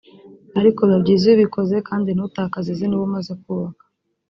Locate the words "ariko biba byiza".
0.59-1.23